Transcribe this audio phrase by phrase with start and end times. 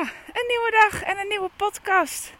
[0.00, 2.32] Een nieuwe dag en een nieuwe podcast.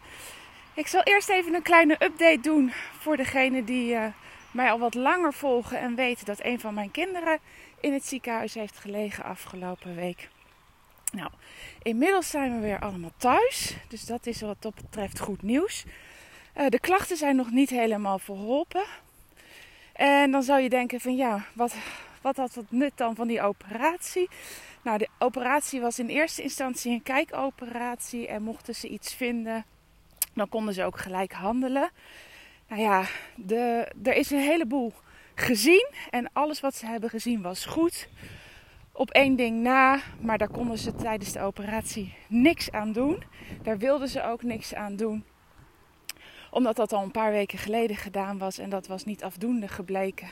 [0.74, 4.06] Ik zal eerst even een kleine update doen voor degenen die uh,
[4.50, 7.38] mij al wat langer volgen en weten dat een van mijn kinderen
[7.80, 10.28] in het ziekenhuis heeft gelegen afgelopen week.
[11.12, 11.30] Nou,
[11.82, 15.84] inmiddels zijn we weer allemaal thuis, dus dat is wat dat betreft goed nieuws.
[16.56, 18.84] Uh, de klachten zijn nog niet helemaal verholpen.
[19.92, 21.74] En dan zou je denken van ja, wat,
[22.20, 24.28] wat had het nut dan van die operatie?
[24.84, 29.64] Nou, de operatie was in eerste instantie een kijkoperatie en mochten ze iets vinden,
[30.34, 31.90] dan konden ze ook gelijk handelen.
[32.68, 33.04] Nou ja,
[33.36, 34.92] de, er is een heleboel
[35.34, 38.08] gezien en alles wat ze hebben gezien was goed.
[38.92, 43.22] Op één ding na, maar daar konden ze tijdens de operatie niks aan doen.
[43.62, 45.24] Daar wilden ze ook niks aan doen
[46.54, 50.28] omdat dat al een paar weken geleden gedaan was en dat was niet afdoende gebleken.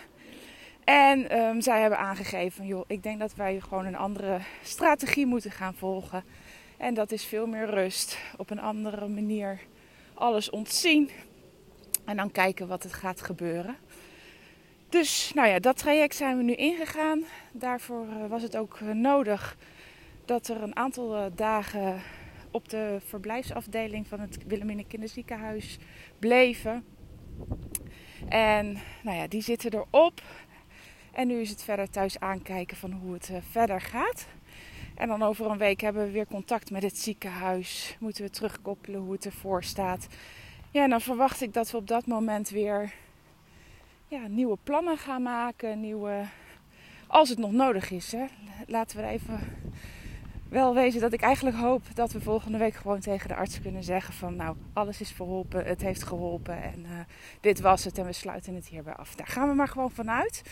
[0.92, 5.50] En um, zij hebben aangegeven, joh, ik denk dat wij gewoon een andere strategie moeten
[5.50, 6.24] gaan volgen.
[6.76, 9.60] En dat is veel meer rust, op een andere manier
[10.14, 11.10] alles ontzien.
[12.04, 13.76] En dan kijken wat er gaat gebeuren.
[14.88, 17.24] Dus nou ja, dat traject zijn we nu ingegaan.
[17.52, 19.56] Daarvoor uh, was het ook uh, nodig
[20.24, 22.00] dat er een aantal uh, dagen
[22.50, 25.78] op de verblijfsafdeling van het Wilhelmina Kinderziekenhuis
[26.18, 26.84] bleven.
[28.28, 30.22] En nou ja, die zitten erop.
[31.12, 34.26] En nu is het verder thuis aankijken van hoe het uh, verder gaat.
[34.94, 37.96] En dan over een week hebben we weer contact met het ziekenhuis.
[38.00, 40.06] Moeten we terugkoppelen hoe het ervoor staat.
[40.70, 42.92] Ja, en dan verwacht ik dat we op dat moment weer
[44.08, 45.80] ja, nieuwe plannen gaan maken.
[45.80, 46.24] Nieuwe,
[47.06, 48.12] als het nog nodig is.
[48.12, 48.24] Hè.
[48.66, 49.40] Laten we even
[50.48, 53.84] wel wezen dat ik eigenlijk hoop dat we volgende week gewoon tegen de arts kunnen
[53.84, 56.90] zeggen van nou, alles is verholpen, het heeft geholpen en uh,
[57.40, 59.14] dit was het en we sluiten het hierbij af.
[59.14, 60.42] Daar gaan we maar gewoon vanuit.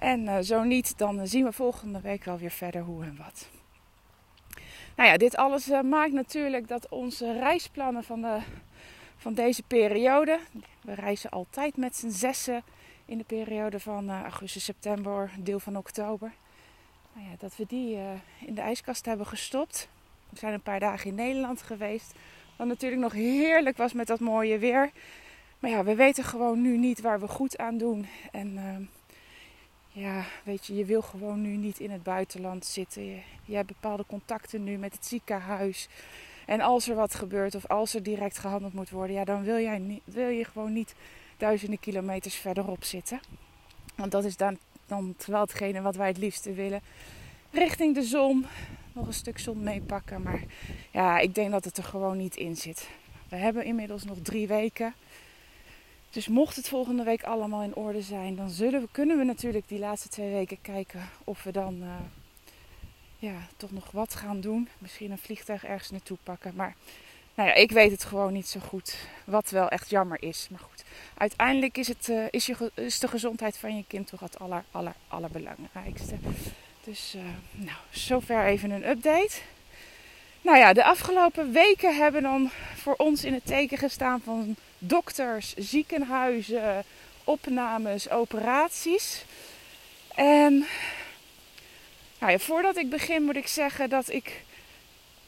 [0.00, 3.48] En uh, zo niet, dan zien we volgende week wel weer verder hoe en wat.
[4.96, 8.38] Nou ja, dit alles uh, maakt natuurlijk dat onze reisplannen van, de,
[9.16, 10.38] van deze periode,
[10.82, 12.62] we reizen altijd met z'n zessen
[13.04, 16.32] in de periode van augustus, september, deel van oktober
[17.12, 17.98] nou ja, dat we die
[18.46, 19.88] in de ijskast hebben gestopt.
[20.28, 22.14] We zijn een paar dagen in Nederland geweest.
[22.56, 24.90] Wat natuurlijk nog heerlijk was met dat mooie weer.
[25.58, 28.06] Maar ja, we weten gewoon nu niet waar we goed aan doen.
[28.32, 28.86] En uh,
[29.92, 33.04] ja, weet je, je wil gewoon nu niet in het buitenland zitten.
[33.44, 35.88] Je, hebt bepaalde contacten nu met het ziekenhuis.
[36.46, 39.58] En als er wat gebeurt of als er direct gehandeld moet worden, ja, dan wil,
[39.58, 40.94] jij niet, wil je gewoon niet
[41.36, 43.20] duizenden kilometers verderop zitten.
[43.96, 44.58] Want dat is dan
[44.90, 46.80] dan wel hetgene wat wij het liefste willen.
[47.50, 48.46] Richting de zon.
[48.92, 50.22] Nog een stuk zon meepakken.
[50.22, 50.42] Maar
[50.90, 52.88] ja, ik denk dat het er gewoon niet in zit.
[53.28, 54.94] We hebben inmiddels nog drie weken.
[56.10, 59.68] Dus mocht het volgende week allemaal in orde zijn, dan zullen we, kunnen we natuurlijk
[59.68, 61.88] die laatste twee weken kijken of we dan uh,
[63.18, 64.68] ja, toch nog wat gaan doen.
[64.78, 66.52] Misschien een vliegtuig ergens naartoe pakken.
[66.54, 66.74] Maar
[67.34, 68.96] nou ja, ik weet het gewoon niet zo goed.
[69.24, 70.46] Wat wel echt jammer is.
[70.50, 70.84] Maar goed,
[71.16, 74.94] uiteindelijk is, het, uh, is, je, de gezondheid van je kind toch het aller, aller,
[75.08, 76.14] allerbelangrijkste.
[76.84, 77.22] Dus uh,
[77.52, 79.38] nou, zover even een update.
[80.42, 85.54] Nou ja, de afgelopen weken hebben dan voor ons in het teken gestaan van dokters,
[85.54, 86.84] ziekenhuizen,
[87.24, 89.24] opnames, operaties.
[90.14, 90.66] En
[92.18, 94.44] nou ja, voordat ik begin moet ik zeggen dat ik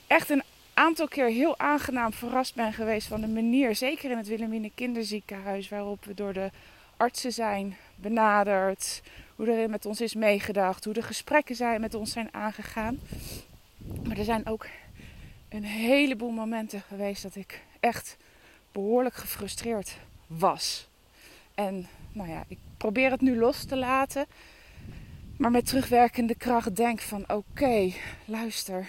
[0.06, 0.42] echt een
[0.74, 5.68] aantal keer heel aangenaam verrast ben geweest van de manier, zeker in het Wilhelmine Kinderziekenhuis,
[5.68, 6.50] waarop we door de
[6.96, 9.02] artsen zijn benaderd,
[9.36, 13.00] hoe er met ons is meegedacht, hoe de gesprekken zijn, met ons zijn aangegaan.
[14.04, 14.66] Maar er zijn ook
[15.48, 18.16] een heleboel momenten geweest dat ik echt
[18.72, 19.96] behoorlijk gefrustreerd
[20.26, 20.88] was.
[21.54, 24.26] En nou ja, ik probeer het nu los te laten.
[25.36, 27.92] Maar met terugwerkende kracht denk van oké,
[28.24, 28.88] luister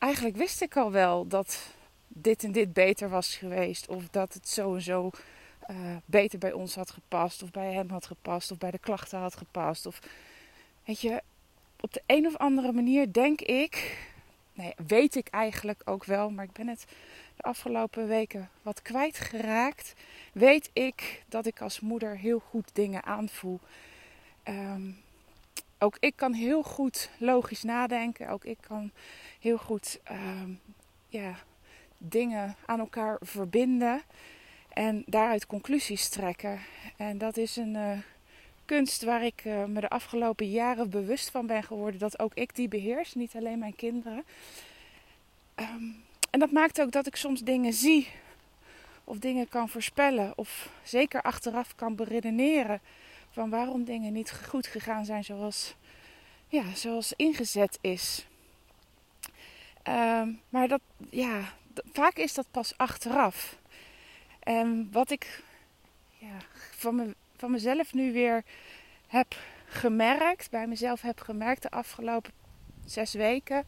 [0.00, 1.72] eigenlijk wist ik al wel dat
[2.08, 3.88] dit en dit beter was geweest.
[3.88, 5.10] Of dat het zo en zo
[5.70, 7.42] uh, beter bij ons had gepast.
[7.42, 8.50] Of bij hem had gepast.
[8.50, 9.86] Of bij de klachten had gepast.
[9.86, 10.00] Of
[10.84, 11.22] weet je,
[11.80, 13.98] op de een of andere manier denk ik.
[14.52, 16.30] Nee, weet ik eigenlijk ook wel.
[16.30, 16.84] Maar ik ben het
[17.36, 19.94] de afgelopen weken wat kwijtgeraakt.
[20.32, 23.60] Weet ik dat ik als moeder heel goed dingen aanvoel.
[24.44, 25.02] Um,
[25.78, 28.28] ook ik kan heel goed logisch nadenken.
[28.28, 28.90] Ook ik kan
[29.40, 30.42] heel goed uh,
[31.08, 31.38] ja,
[31.98, 34.02] dingen aan elkaar verbinden.
[34.68, 36.60] En daaruit conclusies trekken.
[36.96, 37.98] En dat is een uh,
[38.76, 42.00] kunst waar ik uh, me de afgelopen jaren bewust van ben geworden.
[42.00, 44.24] Dat ook ik die beheers, niet alleen mijn kinderen.
[45.56, 48.08] Um, en dat maakt ook dat ik soms dingen zie.
[49.04, 50.32] Of dingen kan voorspellen.
[50.36, 52.80] Of zeker achteraf kan beredeneren
[53.30, 55.74] van waarom dingen niet goed gegaan zijn zoals,
[56.48, 58.26] ja, zoals ingezet is.
[59.82, 60.80] Ehm, maar dat,
[61.10, 61.54] ja,
[61.92, 63.58] vaak is dat pas achteraf.
[64.40, 65.42] En wat ik
[66.18, 66.36] ja,
[66.76, 68.44] van, me, van mezelf nu weer
[69.06, 72.32] heb gemerkt, bij mezelf heb gemerkt de afgelopen
[72.84, 73.64] zes weken,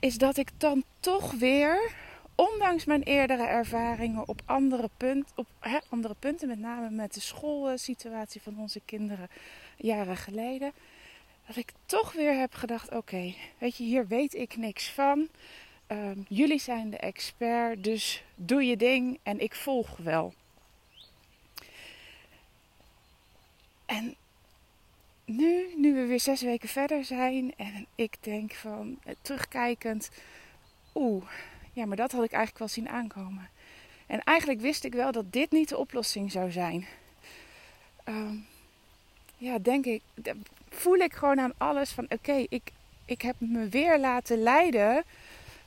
[0.00, 1.92] is dat ik dan toch weer,
[2.34, 7.20] ondanks mijn eerdere ervaringen op andere, punt, op, hè, andere punten, met name met de
[7.20, 9.28] schoolsituatie van onze kinderen
[9.76, 10.72] jaren geleden,
[11.46, 15.28] dat ik toch weer heb gedacht: oké, weet je, hier weet ik niks van.
[15.86, 20.34] Ehm, jullie zijn de expert, dus doe je ding en ik volg wel.
[23.86, 24.16] En
[25.24, 30.10] nu, nu we weer zes weken verder zijn en ik denk van eh, terugkijkend,
[30.94, 31.24] oeh,
[31.72, 33.48] ja, maar dat had ik eigenlijk wel zien aankomen.
[34.06, 36.86] En eigenlijk wist ik wel dat dit niet de oplossing zou zijn.
[38.04, 38.36] Ehm,
[39.36, 40.02] ja, denk ik,
[40.68, 42.72] voel ik gewoon aan alles van oké, ik,
[43.04, 45.04] ik heb me weer laten leiden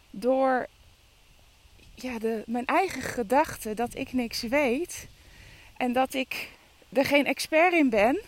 [0.10, 0.68] door
[1.96, 5.08] ja, de, mijn eigen gedachten dat ik niks weet
[5.78, 6.57] en dat ik
[6.94, 8.22] er geen expert in ben.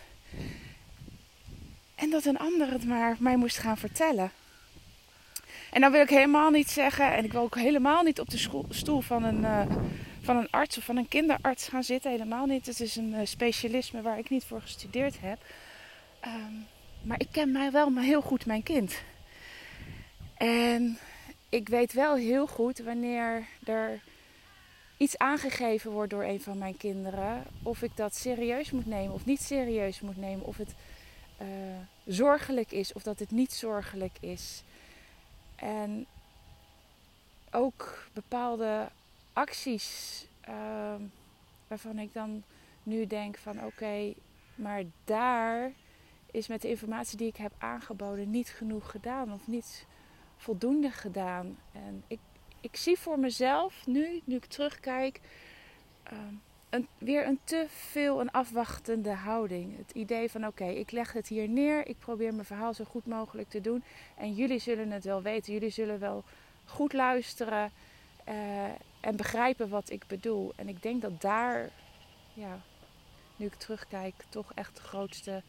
[1.94, 4.32] En dat een ander het maar mij moest gaan vertellen.
[5.70, 8.66] En dan wil ik helemaal niet zeggen, en ik wil ook helemaal niet op de
[8.68, 9.62] stoel van een, uh,
[10.20, 12.10] van een arts of van een kinderarts gaan zitten.
[12.10, 12.66] Helemaal niet.
[12.66, 15.38] Het is een uh, specialisme waar ik niet voor gestudeerd heb.
[16.24, 16.66] Um,
[17.02, 19.02] maar ik ken mij wel maar heel goed mijn kind.
[20.36, 20.98] En
[21.48, 24.00] ik weet wel heel goed wanneer er
[25.00, 29.24] iets aangegeven wordt door een van mijn kinderen, of ik dat serieus moet nemen of
[29.24, 30.74] niet serieus moet nemen, of het
[31.42, 31.46] uh,
[32.06, 34.62] zorgelijk is of dat het niet zorgelijk is.
[35.56, 36.06] En
[37.50, 38.88] ook bepaalde
[39.32, 40.94] acties uh,
[41.68, 42.42] waarvan ik dan
[42.82, 44.14] nu denk van oké,
[44.54, 45.72] maar daar
[46.30, 49.86] is met de informatie die ik heb aangeboden niet genoeg gedaan of niet
[50.36, 51.58] voldoende gedaan.
[51.72, 52.18] En ik,
[52.60, 55.20] ik zie voor mezelf nu, nu ik terugkijk,
[56.02, 56.34] ehm,
[56.70, 59.76] een, weer een te veel een afwachtende houding.
[59.76, 63.06] Het idee van oké, ik leg het hier neer, ik probeer mijn verhaal zo goed
[63.06, 63.82] mogelijk te doen
[64.16, 66.24] en jullie zullen het wel weten, jullie zullen wel
[66.64, 67.70] goed luisteren
[68.28, 68.64] uh,
[69.00, 70.52] en begrijpen wat ik bedoel.
[70.56, 71.70] En ik denk dat daar,
[72.34, 72.60] ja,
[73.36, 75.42] nu ik terugkijk, toch echt de grootste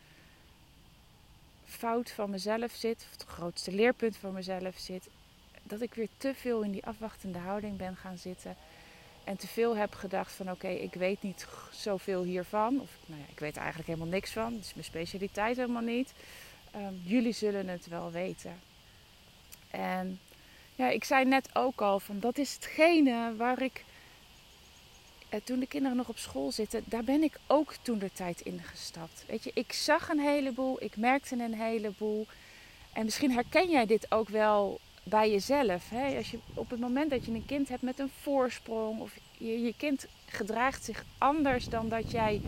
[1.65, 5.09] fout van mezelf zit, of het grootste leerpunt van mezelf zit,
[5.71, 8.55] dat ik weer te veel in die afwachtende houding ben gaan zitten.
[9.23, 12.81] En te veel heb gedacht van oké, ik weet niet zoveel hiervan.
[12.81, 14.53] Of nou ja, ik weet eigenlijk helemaal niks van.
[14.53, 16.13] Het is mijn specialiteit helemaal niet.
[16.75, 18.59] Um, jullie zullen het wel weten.
[19.71, 20.19] En
[20.75, 23.83] ja, ik zei net ook al van dat is hetgene waar ik
[25.29, 28.41] eh, toen de kinderen nog op school zitten, daar ben ik ook toen de tijd
[28.41, 29.23] ingestapt.
[29.27, 32.27] Weet je, ik zag een heleboel, ik merkte een heleboel.
[32.93, 35.89] En misschien herken jij dit ook wel bij jezelf.
[35.89, 36.17] Hè?
[36.17, 39.61] Als je, op het moment dat je een kind hebt met een voorsprong, of je,
[39.61, 42.41] je kind gedraagt zich anders dan dat jij.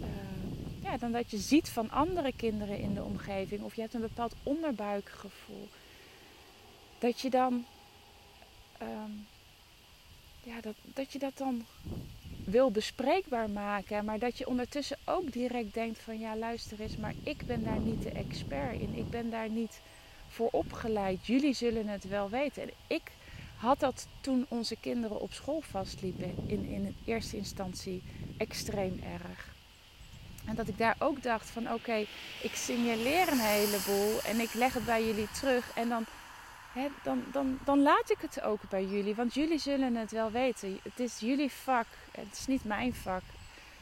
[0.00, 0.06] Uh,
[0.82, 4.00] ja, dan dat je ziet van andere kinderen in de omgeving, of je hebt een
[4.00, 5.68] bepaald onderbuikgevoel,
[6.98, 7.64] dat je dan
[8.82, 9.26] um,
[10.42, 11.64] ja, dat, dat je dat dan
[12.44, 14.04] wil bespreekbaar maken.
[14.04, 17.80] Maar dat je ondertussen ook direct denkt van ja, luister eens, maar ik ben daar
[17.80, 18.94] niet de expert in.
[18.94, 19.80] Ik ben daar niet
[20.38, 21.26] voor opgeleid.
[21.26, 22.62] Jullie zullen het wel weten.
[22.62, 23.02] En ik
[23.56, 28.02] had dat toen onze kinderen op school vastliepen in, in eerste instantie
[28.36, 29.56] extreem erg.
[30.46, 32.06] En dat ik daar ook dacht van oké,
[32.42, 35.72] ik signaleer een heleboel en ik leg het bij jullie terug.
[35.74, 36.04] En dan
[37.02, 39.14] dan, dan, dan laat ik het ook bij jullie.
[39.14, 40.78] Want jullie zullen het wel weten.
[40.82, 41.86] Het is jullie vak.
[42.10, 43.22] Het is niet mijn vak.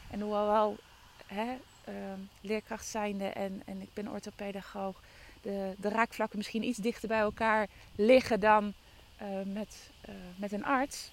[0.09, 0.77] En hoewel
[1.25, 1.57] hè,
[1.89, 1.93] uh,
[2.41, 5.01] leerkracht zijnde en, en ik ben orthopedagoog...
[5.47, 8.73] De, de raakvlakken misschien iets dichter bij elkaar liggen dan
[9.21, 11.11] uh, met, uh, met een arts...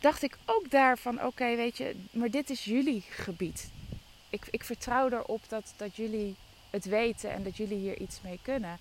[0.00, 3.70] dacht ik ook daarvan, oké, weet je, maar dit is jullie gebied.
[4.30, 6.36] Ik, ik vertrouw erop dat, dat jullie
[6.70, 8.78] het weten en dat jullie hier iets mee kunnen.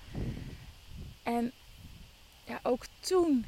[1.24, 1.52] En
[2.44, 3.46] ja, ook toen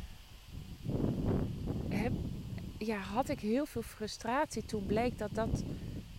[1.89, 2.11] heb,
[2.77, 4.65] ja, had ik heel veel frustratie.
[4.65, 5.63] Toen bleek dat dat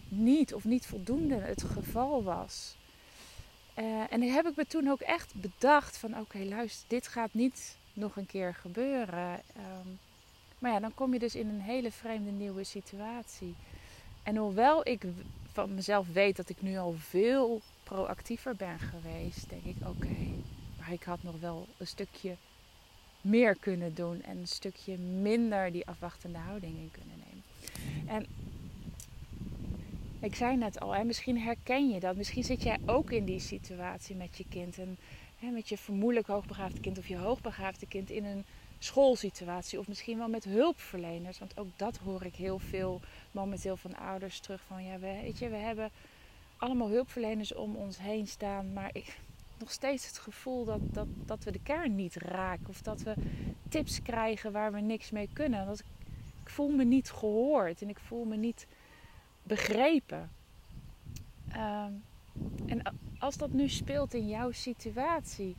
[0.09, 2.77] niet of niet voldoende het geval was.
[3.79, 7.76] Uh, en heb ik me toen ook echt bedacht van oké, luister, dit gaat niet
[7.93, 9.41] nog een keer gebeuren.
[9.57, 9.99] Um,
[10.59, 13.55] maar ja, dan kom je dus in een hele vreemde nieuwe situatie.
[14.23, 15.02] En hoewel ik
[15.52, 20.17] van mezelf weet dat ik nu al veel proactiever ben geweest, denk ik oké,
[20.79, 22.37] maar ik had nog wel een stukje
[23.21, 27.43] meer kunnen doen en een stukje minder die afwachtende houding in kunnen nemen.
[28.09, 28.26] En
[30.23, 32.17] ik zei net al, en misschien herken je dat.
[32.17, 34.79] Misschien zit jij ook in die situatie met je kind.
[34.79, 34.99] En
[35.38, 38.45] hè, met je vermoedelijk hoogbegaafde kind of je hoogbegaafde kind in een
[38.79, 41.38] schoolsituatie of misschien wel met hulpverleners.
[41.38, 43.00] Want ook dat hoor ik heel veel
[43.31, 45.91] momenteel van ouders terug van ja, weet je, we hebben
[46.57, 49.19] allemaal hulpverleners om ons heen staan, maar ik
[49.59, 53.14] nog steeds het gevoel dat, dat, dat we de kern niet raken of dat we
[53.69, 55.67] tips krijgen waar we niks mee kunnen.
[55.67, 55.87] Dat ik,
[56.43, 58.67] ik voel me niet gehoord en ik voel me niet
[59.43, 60.31] begrepen.
[61.49, 61.93] Ehm,
[62.67, 62.83] en
[63.19, 65.57] als dat nu speelt in jouw situatie,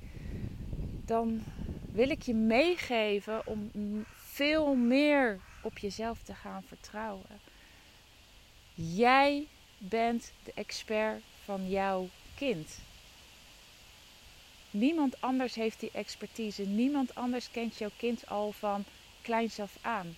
[1.05, 1.43] dan
[1.91, 3.71] wil ik je meegeven om
[4.15, 7.39] veel meer op jezelf te gaan vertrouwen.
[8.73, 9.47] Jij
[9.77, 12.79] bent de expert van jouw kind.
[14.71, 16.63] Niemand anders heeft die expertise.
[16.63, 18.83] Niemand anders kent jouw kind al van
[19.21, 20.15] kleins af aan.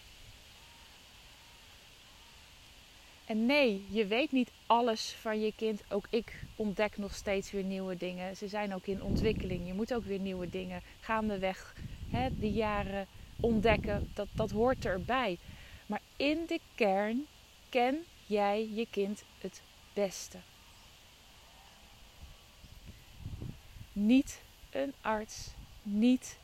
[3.25, 5.83] En nee, je weet niet alles van je kind.
[5.89, 8.37] Ook ik ontdek nog steeds weer nieuwe dingen.
[8.37, 9.67] Ze zijn ook in ontwikkeling.
[9.67, 11.75] Je moet ook weer nieuwe dingen gaandeweg
[12.09, 13.07] hè, de jaren
[13.39, 14.11] ontdekken.
[14.13, 15.37] Dat, dat hoort erbij.
[15.85, 17.25] Maar in de kern
[17.69, 19.61] ken jij je kind het
[19.93, 20.37] beste.
[23.91, 24.41] Niet
[24.71, 26.37] een arts, niet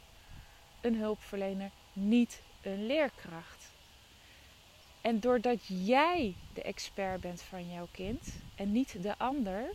[0.81, 3.60] een hulpverlener, niet een leerkracht.
[5.01, 9.69] En doordat jij de expert bent van jouw kind en niet de ander,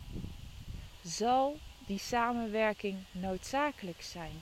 [1.03, 4.41] zal die samenwerking noodzakelijk zijn.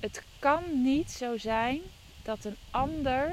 [0.00, 1.80] Het kan niet zo zijn
[2.22, 3.32] dat een ander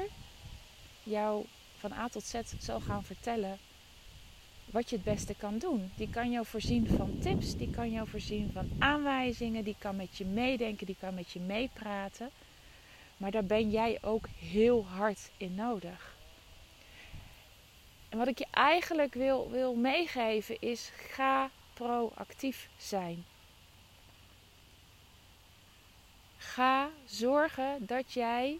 [1.02, 1.44] jou
[1.78, 3.58] van A tot Z zal gaan vertellen
[4.70, 5.90] wat je het beste kan doen.
[5.96, 10.16] Die kan jou voorzien van tips, die kan jou voorzien van aanwijzingen, die kan met
[10.16, 12.30] je meedenken, die kan met je meepraten.
[13.18, 16.16] Maar daar ben jij ook heel hard in nodig.
[18.08, 23.24] En wat ik je eigenlijk wil, wil meegeven is: ga proactief zijn.
[26.36, 28.58] Ga zorgen dat jij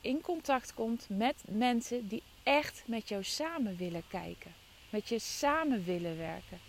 [0.00, 4.54] in contact komt met mensen die echt met jou samen willen kijken,
[4.90, 6.60] met je samen willen werken.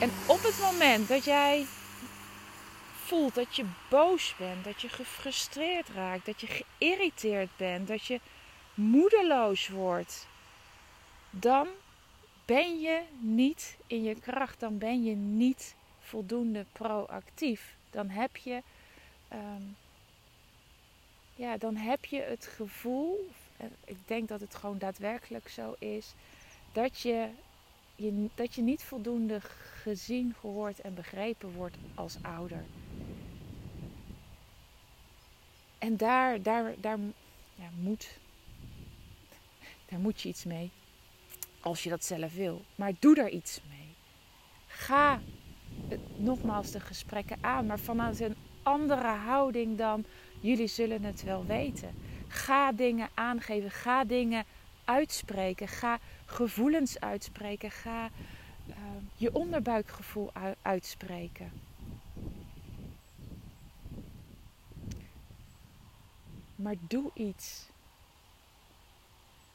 [0.00, 1.66] En op het moment dat jij
[3.10, 8.20] voelt dat je boos bent, dat je gefrustreerd raakt, dat je geïrriteerd bent, dat je
[8.74, 10.26] moedeloos wordt,
[11.30, 11.68] dan
[12.44, 17.76] ben je niet in je kracht, dan ben je niet voldoende proactief.
[17.90, 18.62] Dan heb je,
[19.32, 19.76] um,
[21.34, 23.30] ja, dan heb je het gevoel,
[23.84, 26.14] ik denk dat het gewoon daadwerkelijk zo is,
[26.72, 27.28] dat je,
[28.34, 29.40] dat je niet voldoende
[29.82, 32.64] gezien, gehoord en begrepen wordt als ouder.
[35.80, 36.98] En daar, daar, daar
[37.54, 38.18] ja, moet,
[39.88, 40.70] daar moet je iets mee.
[41.60, 42.64] Als je dat zelf wil.
[42.74, 43.94] Maar doe daar iets mee.
[44.66, 45.20] Ga
[46.16, 50.04] nogmaals de gesprekken aan, maar vanuit een andere houding dan
[50.40, 51.94] jullie zullen het wel weten.
[52.28, 54.44] Ga dingen aangeven, ga dingen
[54.84, 58.10] uitspreken, ga gevoelens uitspreken, ga
[58.68, 58.74] uh,
[59.16, 60.30] je onderbuikgevoel
[60.62, 61.52] uitspreken.
[66.62, 67.68] Maar doe iets.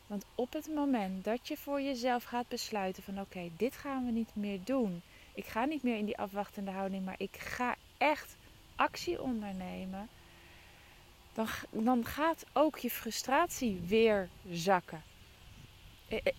[0.08, 4.12] Want op het moment dat je voor jezelf gaat besluiten van oké, dit gaan we
[4.12, 5.02] niet meer doen.
[5.34, 8.36] Ik ga niet meer in die afwachtende houding, maar ik ga echt
[8.76, 10.10] actie ondernemen.
[11.34, 15.04] Dan, dan gaat ook je frustratie weer zakken.
[16.08, 16.32] E, e,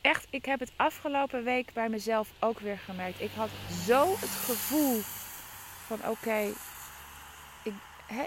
[0.00, 3.20] echt, ik heb het afgelopen week bij mezelf ook weer gemerkt.
[3.20, 3.50] Ik had
[3.84, 5.00] zo het gevoel
[5.86, 6.52] van oké,
[7.62, 7.74] ik,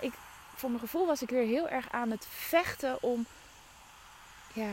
[0.02, 0.14] ik,
[0.58, 3.26] voor mijn gevoel was ik weer heel erg aan het vechten om
[4.54, 4.72] ja,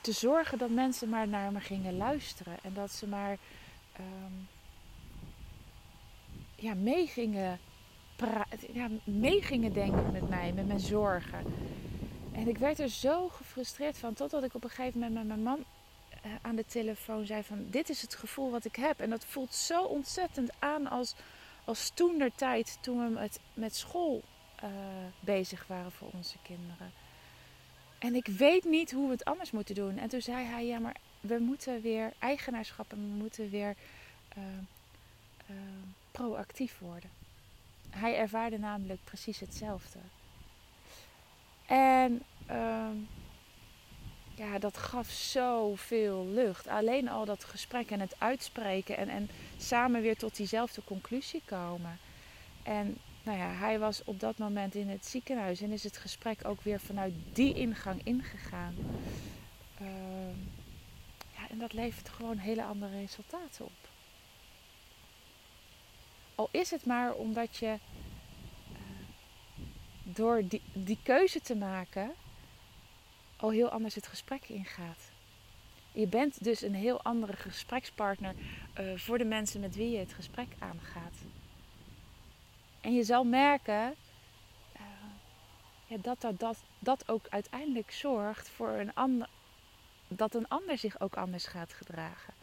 [0.00, 2.56] te zorgen dat mensen maar naar me gingen luisteren.
[2.62, 3.38] En dat ze maar
[4.00, 4.48] um,
[6.54, 7.58] ja, mee, gingen
[8.72, 11.44] ja, mee gingen denken met mij, met mijn zorgen.
[12.32, 15.42] En ik werd er zo gefrustreerd van, totdat ik op een gegeven moment met mijn
[15.42, 15.64] man
[16.26, 19.00] uh, aan de telefoon zei van, dit is het gevoel wat ik heb.
[19.00, 21.14] En dat voelt zo ontzettend aan als,
[21.64, 24.22] als toen der tijd, toen we met, met school
[24.64, 24.70] uh,
[25.20, 26.92] bezig waren voor onze kinderen.
[27.98, 29.98] En ik weet niet hoe we het anders moeten doen.
[29.98, 33.76] En toen zei hij, ja, maar we moeten weer eigenaarschap en we moeten weer
[34.38, 34.44] uh,
[35.50, 35.56] uh,
[36.10, 37.10] proactief worden.
[37.90, 39.98] Hij ervaarde namelijk precies hetzelfde.
[41.66, 42.86] En uh,
[44.34, 46.68] ja, dat gaf zoveel lucht.
[46.68, 51.98] Alleen al dat gesprek en het uitspreken en, en samen weer tot diezelfde conclusie komen.
[52.62, 56.46] En nou ja, hij was op dat moment in het ziekenhuis en is het gesprek
[56.46, 58.74] ook weer vanuit die ingang ingegaan.
[59.80, 59.88] Uh,
[61.36, 63.88] ja, en dat levert gewoon hele andere resultaten op.
[66.34, 67.78] Al is het maar omdat je
[68.72, 68.78] uh,
[70.02, 72.14] door die, die keuze te maken
[73.36, 75.10] al heel anders het gesprek ingaat.
[75.92, 78.34] Je bent dus een heel andere gesprekspartner
[78.80, 81.14] uh, voor de mensen met wie je het gesprek aangaat.
[82.84, 83.94] En je zal merken
[84.76, 84.82] uh,
[85.86, 89.28] ja, dat, dat, dat dat ook uiteindelijk zorgt voor een ander,
[90.08, 92.34] dat een ander zich ook anders gaat gedragen.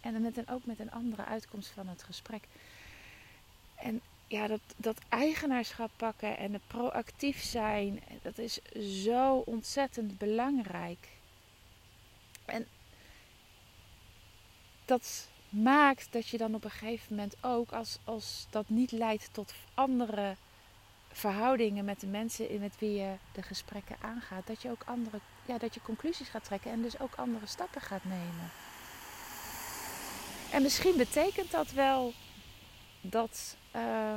[0.00, 2.44] En met een, ook met een andere uitkomst van het gesprek.
[3.74, 8.62] En ja, dat, dat eigenaarschap pakken en het proactief zijn, dat is
[9.02, 11.08] zo ontzettend belangrijk.
[12.44, 12.66] En
[14.84, 19.28] dat maakt dat je dan op een gegeven moment ook, als, als dat niet leidt
[19.32, 20.36] tot andere
[21.12, 25.58] verhoudingen met de mensen met wie je de gesprekken aangaat, dat je ook andere, ja,
[25.58, 28.50] dat je conclusies gaat trekken en dus ook andere stappen gaat nemen.
[30.52, 32.12] En misschien betekent dat wel
[33.00, 34.14] dat uh,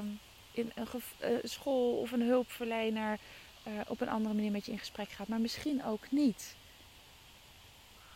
[0.52, 0.88] in een
[1.24, 3.20] uh, school of een hulpverlener
[3.68, 6.56] uh, op een andere manier met je in gesprek gaat, maar misschien ook niet.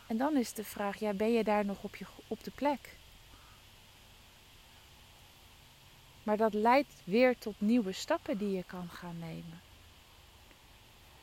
[0.06, 2.96] En dan is de vraag, ja, ben je daar nog op, je, op de plek?
[6.26, 9.60] Maar dat leidt weer tot nieuwe stappen die je kan gaan nemen.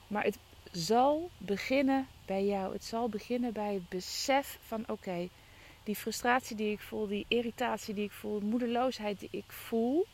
[0.08, 0.38] Maar het
[0.72, 2.74] zal beginnen bij jou.
[2.74, 5.30] Het zal beginnen bij het besef van oké,
[5.84, 10.06] die frustratie die ik voel, die irritatie die ik voel, de moedeloosheid die ik voel,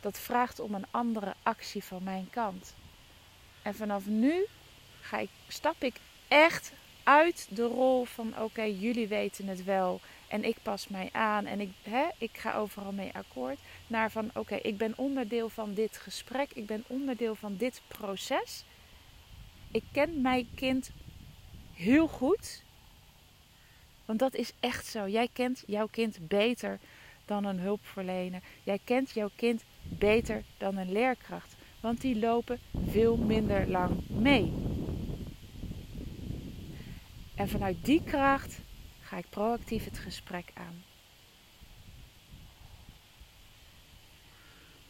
[0.00, 2.74] dat vraagt om een andere actie van mijn kant.
[3.62, 4.46] En vanaf nu
[5.00, 5.94] ga ik, stap ik
[6.28, 11.46] echt uit de rol van oké, jullie weten het wel en ik pas mij aan
[11.46, 13.58] en ik, hè, ik ga overal mee akkoord.
[13.86, 18.64] Naar van oké, ik ben onderdeel van dit gesprek, ik ben onderdeel van dit proces.
[19.70, 20.90] Ik ken mijn kind
[21.74, 22.62] heel goed.
[24.04, 25.08] Want dat is echt zo.
[25.08, 26.78] Jij kent jouw kind beter
[27.24, 28.42] dan een hulpverlener.
[28.62, 31.56] Jij kent jouw kind beter dan een leerkracht.
[31.80, 34.52] Want die lopen veel minder lang mee.
[37.34, 38.60] En vanuit die kracht
[39.10, 40.84] ga ik proactief het gesprek aan.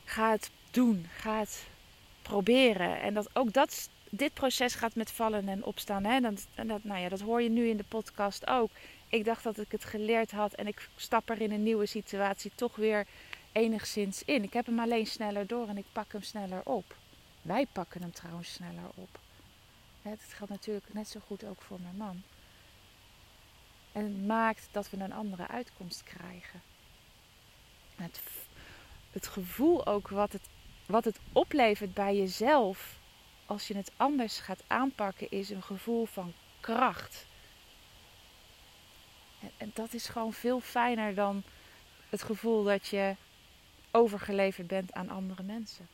[0.05, 1.67] Ga het doen, ga het
[2.23, 3.01] proberen.
[3.01, 6.05] En dat, ook dat, dit proces gaat met vallen en opstaan.
[6.05, 6.21] Hè?
[6.21, 6.47] Dat,
[6.83, 8.71] nou ja, dat hoor je nu in de podcast ook.
[9.09, 12.53] Ik dacht dat ik het geleerd had en ik stap er in een nieuwe situatie
[12.55, 13.07] toch weer
[13.53, 14.43] enigszins in.
[14.43, 16.97] Ik heb hem alleen sneller door en ik pak hem sneller op.
[17.43, 19.19] Wij pakken hem trouwens sneller op.
[20.03, 22.23] Het geldt natuurlijk net zo goed ook voor mijn man.
[23.93, 26.63] En maakt dat we een andere uitkomst krijgen.
[27.97, 28.21] Het,
[29.13, 30.49] het gevoel ook wat het,
[30.87, 32.99] wat het oplevert bij jezelf
[33.47, 37.27] als je het anders gaat aanpakken, is een gevoel van kracht.
[39.41, 41.43] En, en dat is gewoon veel fijner dan
[42.09, 43.17] het gevoel dat je
[43.91, 45.89] overgeleverd bent aan andere mensen.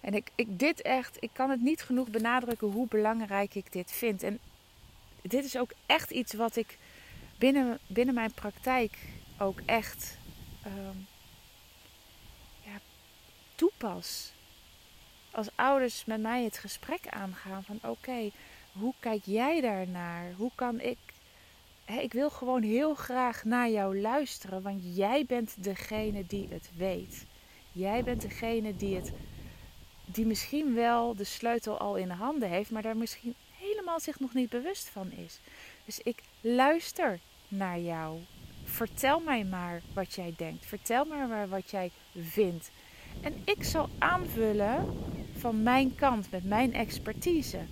[0.00, 3.92] En ik, ik dit echt, ik kan het niet genoeg benadrukken hoe belangrijk ik dit
[3.92, 4.22] vind.
[4.22, 4.40] En
[5.22, 6.78] dit is ook echt iets wat ik
[7.38, 8.98] binnen, binnen mijn praktijk
[9.38, 10.18] ook echt
[10.66, 11.06] um,
[12.64, 12.80] ja,
[13.54, 14.32] toepas.
[15.30, 18.30] Als ouders met mij het gesprek aangaan van oké,
[18.72, 20.32] hoe kijk jij daarnaar?
[20.36, 20.98] Hoe kan ik
[21.98, 27.26] ik wil gewoon heel graag naar jou luisteren, want jij bent degene die het weet.
[27.72, 29.12] Jij bent degene die het,
[30.04, 33.34] die misschien wel de sleutel al in handen heeft, maar daar misschien
[33.90, 35.40] helemaal zich nog niet bewust van is.
[35.84, 38.20] Dus ik luister naar jou.
[38.64, 40.66] Vertel mij maar wat jij denkt.
[40.66, 42.70] Vertel mij maar wat jij vindt.
[43.20, 44.98] En ik zal aanvullen
[45.38, 47.66] van mijn kant met mijn expertise.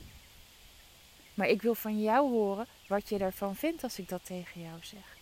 [1.34, 4.78] Maar ik wil van jou horen wat je ervan vindt als ik dat tegen jou
[4.82, 5.16] zeg.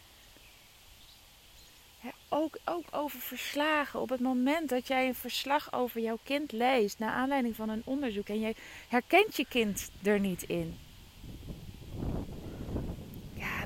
[2.29, 4.01] ook, ook over verslagen.
[4.01, 7.83] Op het moment dat jij een verslag over jouw kind leest, naar aanleiding van een
[7.85, 8.55] onderzoek, en jij
[8.89, 10.86] herkent je kind er niet in.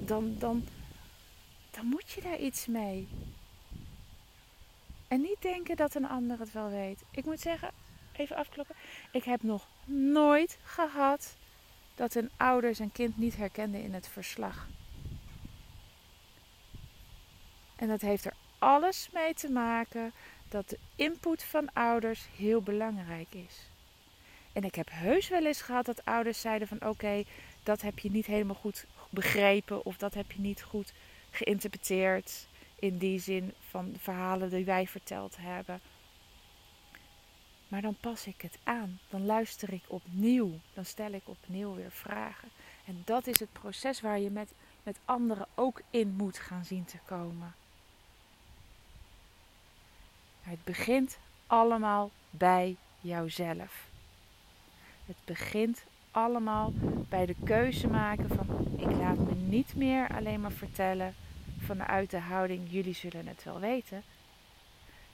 [0.06, 0.66] Dan, dan,
[1.70, 3.08] dan moet je daar iets mee.
[5.08, 7.02] En niet denken dat een ander het wel weet.
[7.10, 7.70] Ik moet zeggen,
[8.12, 8.76] even afkloppen.
[9.12, 11.36] Ik heb nog nooit gehad
[11.94, 14.68] dat een ouder zijn kind niet herkende in het verslag.
[17.76, 20.12] En dat heeft er alles mee te maken
[20.48, 23.68] dat de input van ouders heel belangrijk is.
[24.52, 27.24] En ik heb heus wel eens gehad dat ouders zeiden van oké,
[27.62, 30.92] dat heb je niet helemaal goed begrepen of dat heb je niet goed
[31.31, 32.46] geïnterpreteerd
[32.79, 35.81] in die zin van verhalen die wij verteld hebben.
[37.68, 38.99] Maar dan pas ik het aan.
[39.09, 40.59] Dan luister ik opnieuw.
[40.75, 42.49] Dan stel ik opnieuw weer vragen.
[42.85, 46.85] En dat is het proces waar je met, met anderen ook in moet gaan zien
[46.85, 47.55] te komen.
[50.42, 53.88] Het begint allemaal bij jouzelf.
[55.07, 56.73] Het begint allemaal
[57.09, 61.14] bij de keuze maken van ik laat me niet meer alleen maar vertellen
[61.59, 64.03] vanuit de houding jullie zullen het wel weten.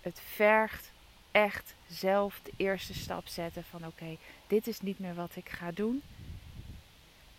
[0.01, 0.93] Het vergt
[1.31, 5.71] echt zelf de eerste stap zetten van oké, dit is niet meer wat ik ga
[5.71, 6.03] doen.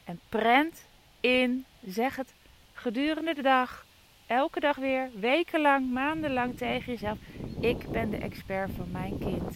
[0.04, 0.86] En prent
[1.20, 2.34] in, zeg het
[2.74, 3.86] gedurende de dag,
[4.28, 7.18] elke dag weer, wekenlang, maandenlang tegen jezelf.
[7.60, 9.56] Ik ben de expert van mijn kind.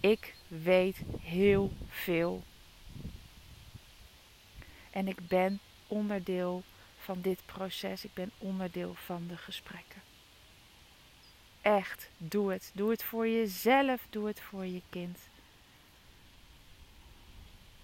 [0.00, 2.42] Ik weet heel veel.
[4.90, 6.62] En ik ben onderdeel
[6.98, 8.04] van dit proces.
[8.04, 10.02] Ik ben onderdeel van de gesprekken.
[11.60, 12.70] Echt, doe het.
[12.74, 15.18] Doe het voor jezelf, doe het voor je kind.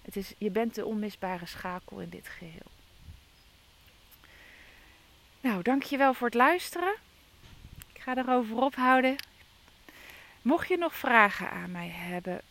[0.01, 2.71] Het is, je bent de onmisbare schakel in dit geheel.
[5.41, 6.95] Nou, dankjewel voor het luisteren.
[7.93, 9.15] Ik ga erover ophouden.
[10.41, 12.41] Mocht je nog vragen aan mij hebben,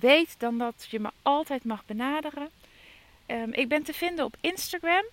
[0.00, 2.50] weet dan dat je me altijd mag benaderen.
[3.26, 5.04] Um, ik ben te vinden op Instagram.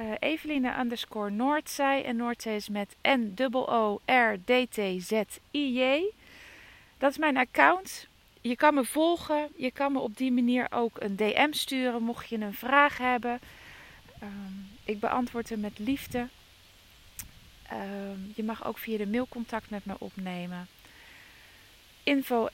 [0.00, 1.62] Uh, Eveline underscore.
[1.78, 4.02] En Noordzij is met N-O-O-R-D-T-Z-I-J.
[6.98, 8.06] Dat is mijn account.
[8.40, 9.48] Je kan me volgen.
[9.56, 13.40] Je kan me op die manier ook een DM sturen mocht je een vraag hebben.
[14.22, 16.28] Um, ik beantwoord hem met liefde.
[17.72, 20.68] Um, je mag ook via de mail contact met me opnemen
[22.02, 22.48] info.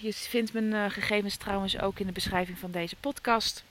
[0.00, 3.64] Je vindt mijn uh, gegevens trouwens ook in de beschrijving van deze podcast.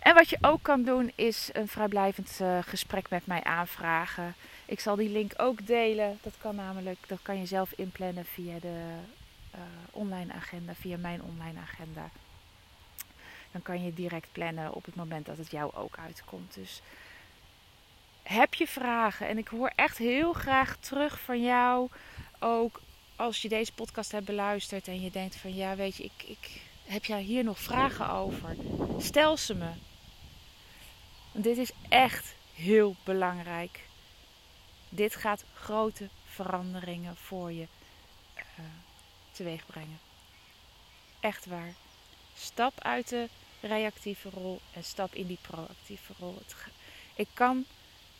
[0.00, 4.34] En wat je ook kan doen is een vrijblijvend uh, gesprek met mij aanvragen.
[4.64, 6.18] Ik zal die link ook delen.
[6.22, 8.84] Dat kan namelijk, dat kan je zelf inplannen via de
[9.54, 12.10] uh, online agenda, via mijn online agenda.
[13.52, 16.54] Dan kan je direct plannen op het moment dat het jou ook uitkomt.
[16.54, 16.82] Dus
[18.26, 19.28] heb je vragen?
[19.28, 21.88] En ik hoor echt heel graag terug van jou.
[22.38, 22.80] Ook
[23.16, 26.60] als je deze podcast hebt beluisterd en je denkt van ja, weet je, ik, ik
[26.84, 28.56] heb jij hier nog vragen over?
[28.98, 29.70] Stel ze me.
[31.32, 33.80] Want dit is echt heel belangrijk.
[34.88, 37.66] Dit gaat grote veranderingen voor je
[38.36, 38.64] uh,
[39.30, 39.98] teweeg brengen.
[41.20, 41.74] Echt waar.
[42.36, 43.28] Stap uit de
[43.60, 46.38] reactieve rol en stap in die proactieve rol.
[47.14, 47.64] Ik kan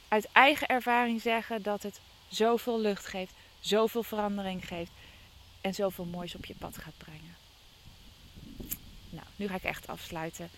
[0.08, 4.90] uit eigen ervaring zeggen dat het zoveel lucht geeft, zoveel verandering geeft
[5.60, 7.36] en zoveel moois op je pad gaat brengen.
[9.10, 10.50] Nou, nu ga ik echt afsluiten.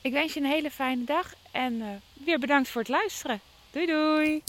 [0.00, 3.40] Ik wens je een hele fijne dag en uh, weer bedankt voor het luisteren.
[3.70, 4.42] Doei doei!